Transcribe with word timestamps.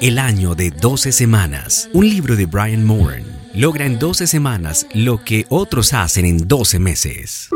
El 0.00 0.18
año 0.18 0.54
de 0.54 0.70
12 0.70 1.10
semanas, 1.10 1.88
un 1.92 2.08
libro 2.08 2.36
de 2.36 2.46
Brian 2.46 2.84
Moore, 2.84 3.24
logra 3.52 3.86
en 3.86 3.98
12 3.98 4.26
semanas 4.26 4.86
lo 4.94 5.24
que 5.24 5.46
otros 5.48 5.92
hacen 5.92 6.24
en 6.24 6.46
12 6.46 6.78
meses. 6.78 7.48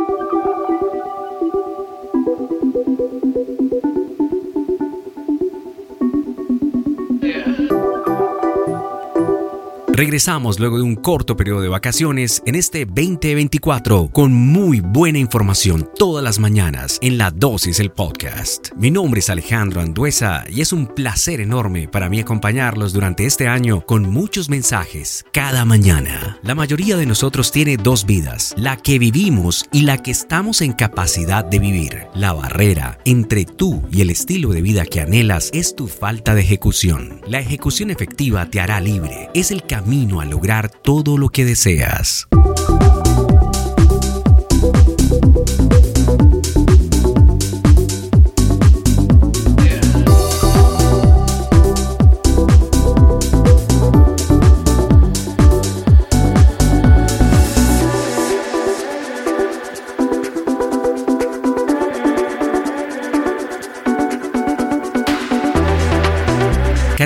Regresamos 9.99 10.61
luego 10.61 10.77
de 10.77 10.85
un 10.85 10.95
corto 10.95 11.37
periodo 11.37 11.61
de 11.61 11.67
vacaciones 11.67 12.41
en 12.47 12.55
este 12.55 12.87
2024 12.87 14.11
con 14.13 14.33
muy 14.33 14.79
buena 14.79 15.19
información 15.19 15.91
todas 15.97 16.23
las 16.23 16.39
mañanas 16.39 17.01
en 17.03 17.19
La 17.19 17.33
Dosis 17.33 17.81
el 17.81 17.91
Podcast. 17.91 18.69
Mi 18.77 18.93
nombre 18.93 19.19
es 19.19 19.29
Alejandro 19.29 19.81
Anduesa 19.81 20.45
y 20.49 20.61
es 20.61 20.73
un 20.73 20.87
placer 20.87 21.41
enorme 21.41 21.89
para 21.89 22.09
mí 22.09 22.21
acompañarlos 22.21 22.93
durante 22.93 23.27
este 23.27 23.49
año 23.49 23.85
con 23.87 24.09
muchos 24.09 24.49
mensajes 24.49 25.25
cada 25.33 25.65
mañana. 25.65 26.39
La 26.45 26.55
mayoría 26.55 26.97
de 26.97 27.05
nosotros 27.05 27.51
tiene 27.51 27.77
dos 27.77 28.07
vidas, 28.07 28.55
la 28.57 28.77
que 28.77 29.01
vivimos 29.01 29.67
y 29.73 29.83
la 29.83 30.01
que 30.01 30.13
estamos 30.13 30.63
en 30.63 30.75
capacidad 30.75 31.45
de 31.45 31.59
vivir. 31.59 32.07
La 32.15 32.33
barrera 32.33 33.01
entre 33.05 33.45
tú 33.45 33.83
y 33.91 34.03
el 34.03 34.11
estilo 34.11 34.51
de 34.51 34.63
vida 34.63 34.87
que 34.87 35.01
anhelas 35.01 35.51
es 35.53 35.75
tu 35.75 35.89
falta 35.89 36.37
de 36.37 36.43
ejecución. 36.43 37.21
La 37.27 37.41
ejecución 37.41 37.91
efectiva 37.91 38.47
te 38.47 38.61
hará 38.61 38.81
libre. 38.81 39.29
Es 39.35 39.51
el 39.51 39.65
camino 39.65 39.88
camino 39.89 40.21
a 40.21 40.27
lograr 40.27 40.69
todo 40.69 41.17
lo 41.17 41.31
que 41.31 41.47
deseas. 41.47 42.28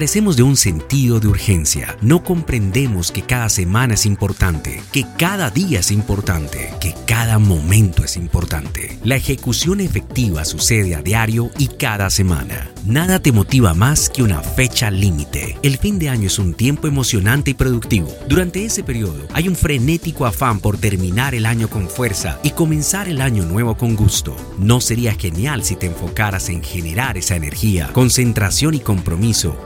Carecemos 0.02 0.34
de 0.34 0.42
un 0.42 0.56
sentido 0.56 1.20
de 1.20 1.28
urgencia. 1.28 1.96
No 2.00 2.24
comprendemos 2.24 3.12
que 3.12 3.22
cada 3.22 3.48
semana 3.48 3.94
es 3.94 4.04
importante, 4.04 4.82
que 4.90 5.06
cada 5.16 5.48
día 5.48 5.78
es 5.78 5.92
importante, 5.92 6.74
que 6.80 6.92
cada 7.06 7.38
momento 7.38 8.02
es 8.02 8.16
importante. 8.16 8.98
La 9.04 9.14
ejecución 9.14 9.80
efectiva 9.80 10.44
sucede 10.44 10.96
a 10.96 11.02
diario 11.02 11.52
y 11.56 11.68
cada 11.68 12.10
semana. 12.10 12.68
Nada 12.84 13.20
te 13.20 13.30
motiva 13.30 13.74
más 13.74 14.10
que 14.10 14.24
una 14.24 14.40
fecha 14.40 14.90
límite. 14.90 15.56
El 15.62 15.78
fin 15.78 16.00
de 16.00 16.08
año 16.08 16.26
es 16.26 16.40
un 16.40 16.54
tiempo 16.54 16.88
emocionante 16.88 17.52
y 17.52 17.54
productivo. 17.54 18.12
Durante 18.28 18.64
ese 18.64 18.82
periodo 18.82 19.28
hay 19.32 19.46
un 19.46 19.54
frenético 19.54 20.26
afán 20.26 20.58
por 20.58 20.78
terminar 20.78 21.32
el 21.36 21.46
año 21.46 21.68
con 21.68 21.88
fuerza 21.88 22.40
y 22.42 22.50
comenzar 22.50 23.08
el 23.08 23.20
año 23.20 23.44
nuevo 23.44 23.76
con 23.76 23.94
gusto. 23.94 24.34
¿No 24.58 24.80
sería 24.80 25.14
genial 25.14 25.62
si 25.62 25.76
te 25.76 25.86
enfocaras 25.86 26.48
en 26.48 26.60
generar 26.64 27.16
esa 27.16 27.36
energía, 27.36 27.92
concentración 27.92 28.74
y 28.74 28.80
compromiso 28.80 29.56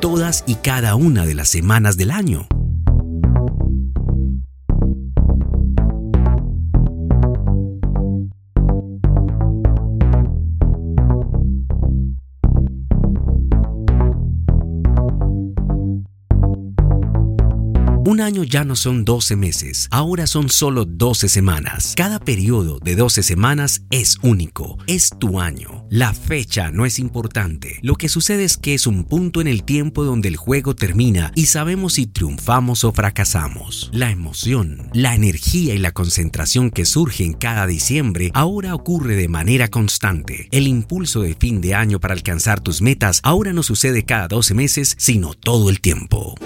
y 0.46 0.56
cada 0.56 0.96
una 0.96 1.24
de 1.24 1.34
las 1.34 1.48
semanas 1.48 1.96
del 1.96 2.10
año? 2.10 2.48
Un 18.06 18.20
año 18.20 18.44
ya 18.44 18.62
no 18.62 18.76
son 18.76 19.04
12 19.04 19.34
meses, 19.34 19.88
ahora 19.90 20.28
son 20.28 20.48
solo 20.48 20.84
12 20.84 21.28
semanas. 21.28 21.92
Cada 21.96 22.20
periodo 22.20 22.78
de 22.78 22.94
12 22.94 23.24
semanas 23.24 23.82
es 23.90 24.18
único, 24.22 24.78
es 24.86 25.10
tu 25.18 25.40
año. 25.40 25.84
La 25.90 26.14
fecha 26.14 26.70
no 26.70 26.86
es 26.86 27.00
importante. 27.00 27.80
Lo 27.82 27.96
que 27.96 28.08
sucede 28.08 28.44
es 28.44 28.58
que 28.58 28.74
es 28.74 28.86
un 28.86 29.02
punto 29.02 29.40
en 29.40 29.48
el 29.48 29.64
tiempo 29.64 30.04
donde 30.04 30.28
el 30.28 30.36
juego 30.36 30.76
termina 30.76 31.32
y 31.34 31.46
sabemos 31.46 31.94
si 31.94 32.06
triunfamos 32.06 32.84
o 32.84 32.92
fracasamos. 32.92 33.90
La 33.92 34.12
emoción, 34.12 34.88
la 34.92 35.16
energía 35.16 35.74
y 35.74 35.78
la 35.78 35.90
concentración 35.90 36.70
que 36.70 36.84
surge 36.84 37.24
en 37.24 37.32
cada 37.32 37.66
diciembre 37.66 38.30
ahora 38.34 38.76
ocurre 38.76 39.16
de 39.16 39.26
manera 39.26 39.66
constante. 39.66 40.46
El 40.52 40.68
impulso 40.68 41.22
de 41.22 41.34
fin 41.34 41.60
de 41.60 41.74
año 41.74 41.98
para 41.98 42.14
alcanzar 42.14 42.60
tus 42.60 42.82
metas 42.82 43.18
ahora 43.24 43.52
no 43.52 43.64
sucede 43.64 44.04
cada 44.04 44.28
12 44.28 44.54
meses, 44.54 44.94
sino 44.96 45.34
todo 45.34 45.70
el 45.70 45.80
tiempo. 45.80 46.36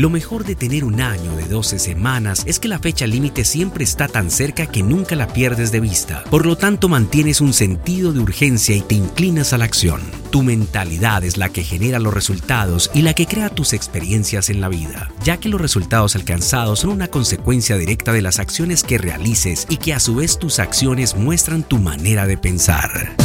Lo 0.00 0.08
mejor 0.08 0.44
de 0.44 0.54
tener 0.54 0.84
un 0.84 1.02
año 1.02 1.36
de 1.36 1.44
12 1.44 1.78
semanas 1.78 2.44
es 2.46 2.58
que 2.58 2.68
la 2.68 2.78
fecha 2.78 3.06
límite 3.06 3.44
siempre 3.44 3.84
está 3.84 4.08
tan 4.08 4.30
cerca 4.30 4.64
que 4.64 4.82
nunca 4.82 5.14
la 5.14 5.26
pierdes 5.26 5.72
de 5.72 5.80
vista. 5.80 6.24
Por 6.30 6.46
lo 6.46 6.56
tanto, 6.56 6.88
mantienes 6.88 7.42
un 7.42 7.52
sentido 7.52 8.14
de 8.14 8.20
urgencia 8.20 8.74
y 8.74 8.80
te 8.80 8.94
inclinas 8.94 9.52
a 9.52 9.58
la 9.58 9.66
acción. 9.66 10.00
Tu 10.30 10.42
mentalidad 10.42 11.22
es 11.22 11.36
la 11.36 11.50
que 11.50 11.64
genera 11.64 11.98
los 11.98 12.14
resultados 12.14 12.90
y 12.94 13.02
la 13.02 13.12
que 13.12 13.26
crea 13.26 13.50
tus 13.50 13.74
experiencias 13.74 14.48
en 14.48 14.62
la 14.62 14.70
vida, 14.70 15.10
ya 15.22 15.36
que 15.36 15.50
los 15.50 15.60
resultados 15.60 16.16
alcanzados 16.16 16.80
son 16.80 16.92
una 16.92 17.08
consecuencia 17.08 17.76
directa 17.76 18.14
de 18.14 18.22
las 18.22 18.38
acciones 18.38 18.82
que 18.82 18.96
realices 18.96 19.66
y 19.68 19.76
que 19.76 19.92
a 19.92 20.00
su 20.00 20.14
vez 20.14 20.38
tus 20.38 20.60
acciones 20.60 21.14
muestran 21.14 21.62
tu 21.62 21.76
manera 21.76 22.26
de 22.26 22.38
pensar. 22.38 23.16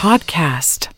Podcast. 0.00 0.88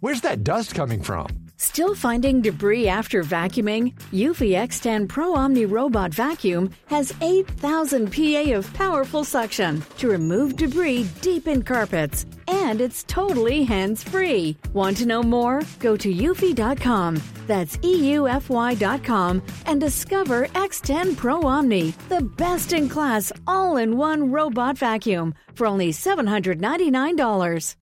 Where's 0.00 0.20
that 0.20 0.44
dust 0.44 0.74
coming 0.74 1.02
from? 1.02 1.28
Still 1.56 1.94
finding 1.94 2.42
debris 2.42 2.86
after 2.86 3.24
vacuuming? 3.24 3.94
Eufy 4.12 4.50
X10 4.50 5.08
Pro 5.08 5.34
Omni 5.34 5.64
Robot 5.64 6.12
Vacuum 6.12 6.70
has 6.88 7.14
8,000 7.22 8.12
PA 8.12 8.52
of 8.58 8.70
powerful 8.74 9.24
suction 9.24 9.82
to 9.96 10.08
remove 10.08 10.56
debris 10.56 11.08
deep 11.22 11.48
in 11.48 11.62
carpets 11.62 12.26
and 12.50 12.80
it's 12.80 13.02
totally 13.04 13.64
hands 13.64 14.02
free. 14.02 14.56
Want 14.72 14.96
to 14.98 15.06
know 15.06 15.22
more? 15.22 15.62
Go 15.78 15.96
to 15.96 16.12
eufy.com. 16.12 17.20
That's 17.46 17.78
E 17.82 18.12
EUFY.com 18.12 19.42
and 19.66 19.80
discover 19.80 20.46
X10 20.48 21.16
Pro 21.16 21.42
Omni, 21.42 21.94
the 22.08 22.20
best 22.36 22.72
in 22.72 22.88
class 22.88 23.32
all 23.46 23.76
in 23.76 23.96
one 23.96 24.30
robot 24.30 24.78
vacuum 24.78 25.34
for 25.54 25.66
only 25.66 25.90
$799. 25.90 27.79